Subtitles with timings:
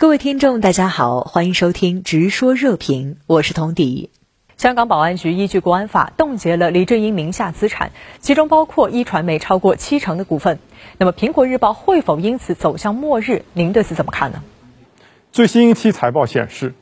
[0.00, 4.08] 各位听众，大家好，欢迎收听《直说热评》，我是童迪。
[4.56, 10.58] 香港保安局依据国安法冻结了黎智英名下资产，其中包括一传媒超过七成的股份。
[10.96, 13.42] 那么，《苹果日报》会否因此走向末日？
[13.52, 14.42] 您对此怎么看呢？
[15.32, 16.72] 最新一期财报显示，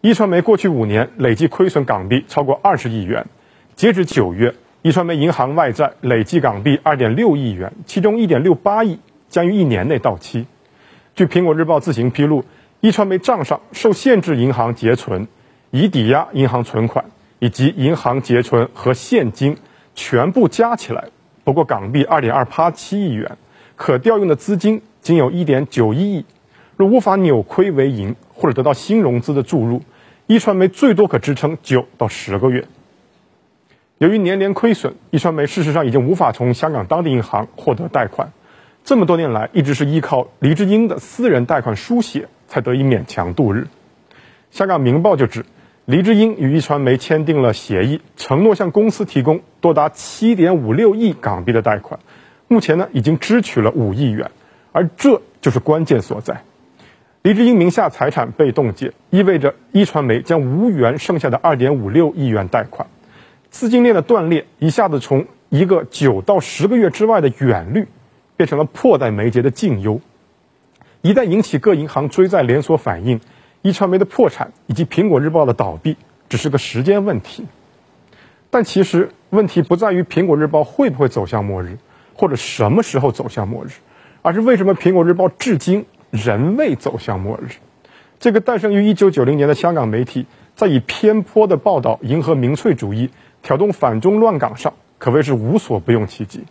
[0.00, 3.26] 一传媒过去五年累计亏损港币超过二十亿元。
[3.74, 10.46] 截止九月，一传媒银行外债累计港币二点六亿元，其中一点六八亿将于一年内到期。
[11.16, 12.44] 据《苹果日报》自行披露。
[12.80, 15.26] 一传媒账上受限制银行结存、
[15.70, 17.04] 已抵押银行存款
[17.40, 19.56] 以及银行结存和现金
[19.96, 21.08] 全部加起来，
[21.42, 23.36] 不过港币二点二八七亿元，
[23.74, 26.24] 可调用的资金仅有一点九一亿。
[26.76, 29.82] 若无法扭亏为盈或者得到新融资的注入，
[30.28, 32.64] 一传媒最多可支撑九到十个月。
[33.98, 38.30] 由于年年亏损，一传媒事实上已经无法从香港当地银行获得贷款。
[38.88, 42.26] 这么多年来，一直是依靠黎智英的私人贷款书写。
[42.46, 43.66] 才得以勉强度日。
[44.50, 45.44] 香港明报就指，
[45.84, 52.00] 黎智英与壹传媒签订了协议，承诺向公司提供多达七点五六亿港币的贷款，
[52.46, 54.30] 目前呢已经支取了五亿元，
[54.72, 56.40] 而这就是关键所在。
[57.20, 62.88] 黎智英名下财产被冻结，意味着壹传媒将无缘剩下的二点五六亿元贷款，
[63.50, 67.88] 资金链的断裂一下子从一个九到十个月之外的远虑，
[68.38, 70.00] 变成了迫在眉睫的近忧。
[71.02, 73.20] 一旦引起各银行追债连锁反应，
[73.62, 75.96] 一传媒的破产以及苹果日报的倒闭
[76.28, 77.46] 只是个时间问题。
[78.48, 81.78] 但其实问题不在于苹果日报会不会走向末日，
[82.14, 83.70] 或者什么时候走向末日，
[84.22, 87.48] 而是为什么苹果日报至今仍未走向末日。
[88.20, 93.10] 这个诞生于1990年的香港媒体，在以偏颇的报道迎合民粹主义、
[93.42, 96.44] 挑动反中乱港上，可谓是无所不用其极。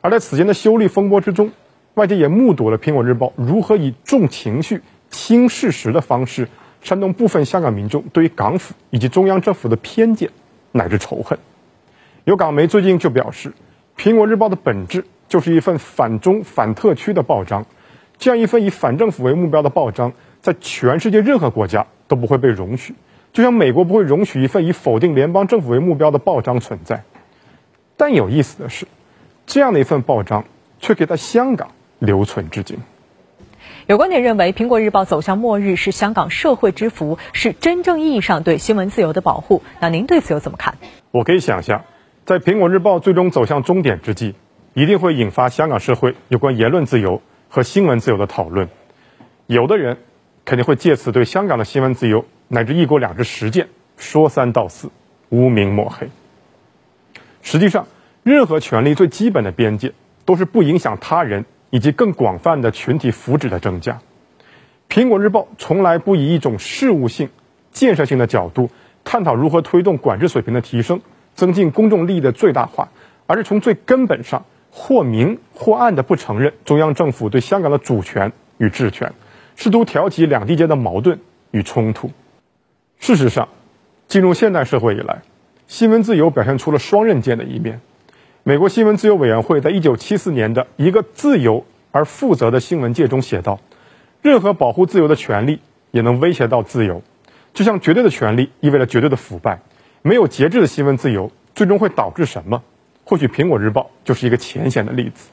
[0.00, 1.50] 而在此前的修例风波之中，
[1.94, 6.48] 外界也目睹了《苹果日报》如何以重情绪、轻事实的方式
[6.82, 10.30] 煽动部分香港民众对于港府以及中央政府的偏见
[10.72, 11.38] 乃至仇恨。
[12.24, 13.52] 有港媒最近就表示，
[14.02, 17.66] 《苹果日报》的本质就是一份反中反特区的报章，
[18.18, 22.94] 这样一份以反政府为目标的报章，在全世界任何国家都不会被容许，
[23.32, 27.02] 就像美国不会容许一份以否定联邦政府为目标的报章存在。
[27.96, 28.86] 但有意思的是，
[29.50, 30.44] 这样的一份报章
[30.78, 31.72] 却可以在香港。
[32.02, 32.78] 留存至今。
[33.86, 39.62] 有观点认为，《苹果日报》走向末日是香港社会之福，是真正意义上对新闻自由的保护。
[39.80, 40.78] 那您对此又怎么看？
[41.10, 41.84] 我可以想象，
[42.24, 44.34] 在《苹果日报》最终走向终点之际，
[44.72, 48.70] 一定会引发香港社会有关言论自由和新闻自由的讨论。
[49.46, 49.98] 有的人
[50.46, 53.68] 肯定会借此对香港的新闻自由乃至“一国两制”实践
[53.98, 54.90] 说三道四、
[55.28, 56.08] 污名抹黑。
[57.42, 57.86] 实际上，
[58.22, 59.92] 任何权利最基本的边界
[60.24, 61.44] 都是不影响他人。
[61.72, 64.00] 以及更广泛的群体福祉的增加，
[64.92, 67.30] 《苹果日报》从来不以一种事务性、
[67.70, 68.70] 建设性的角度
[69.04, 71.00] 探讨如何推动管制水平的提升、
[71.36, 72.88] 增进公众利益的最大化，
[73.28, 79.12] 而是从最根本上或明或暗的不承认中央政府对香港的主权与治权，
[79.54, 81.20] 试图挑起两地间的矛盾
[81.52, 82.10] 与冲突。
[82.98, 83.48] 事实上，
[84.08, 85.22] 进入现代社会以来，
[85.68, 87.80] 新闻自由表现出了双刃剑的一面。
[88.42, 93.60] 美国新闻自由委员会在一九七四年的一个自由而负责的新闻界中写道
[94.22, 97.02] ：“任何保护自由的权利也能威胁到自由，
[97.52, 99.60] 就像绝对的权利意味着绝对的腐败。
[100.00, 102.62] 没有节制的新闻自由最终会导致什么？
[103.04, 105.28] 或许《苹果日报》就是一个浅显的例子。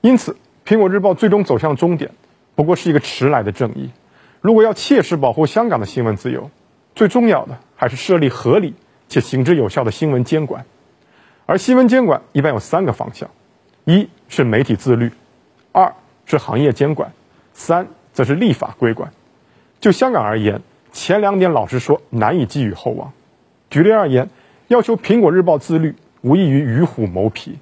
[0.00, 0.32] 因此，
[0.68, 2.10] 《苹果日报》最终走向终点，
[2.56, 3.90] 不过是一个迟来的正义。
[4.40, 6.50] 如果要切实保护香港的新闻自由，
[6.96, 8.74] 最重要的还是设立合理
[9.08, 10.66] 且行之有效的新闻监管。”
[11.46, 13.30] 而新闻监管一般有三个方向：
[13.84, 15.12] 一是媒体自律，
[15.70, 17.12] 二是行业监管，
[17.54, 19.12] 三则是立法规管。
[19.78, 20.60] 就香港而言，
[20.92, 23.12] 前两点老实说难以寄予厚望。
[23.70, 24.28] 举例而言，
[24.66, 27.52] 要求《苹果日报》自律，无异于与虎谋皮；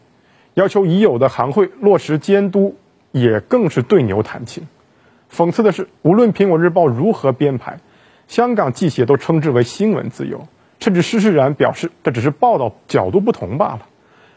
[0.55, 2.75] 要求已有的行会落实监督，
[3.13, 4.67] 也更是对牛弹琴。
[5.31, 7.79] 讽刺的是，无论《苹果日报》如何编排，
[8.29, 10.47] 香港记协都称之为新闻自由。
[10.85, 13.87] 甚至施施然表示，这只是报道角度不同罢了。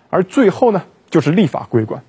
[0.09, 2.03] 而最后呢，就是立法规管，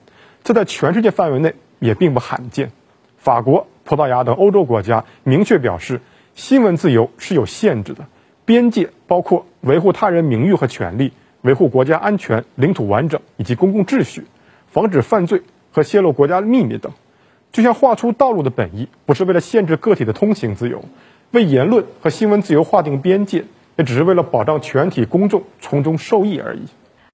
[0.44, 2.70] 这在全世界范围内也并不罕见。
[3.16, 6.00] 法国、葡萄牙等欧洲国家明确表示，
[6.36, 8.06] 新闻自由是有限制的，
[8.44, 14.22] 边界包括维护他人名誉和权利，维护国家安全、领土完整以及公共秩序，
[14.68, 15.42] 防止犯罪
[15.72, 16.92] 和泄露国家秘密等。
[17.50, 20.84] 就像画出道路的本意，不是为了限制个体的通行自由，
[21.32, 23.42] 为言论和新闻自由划定边界。
[23.78, 26.66] 也只是为了保障全体公众从中受益而已。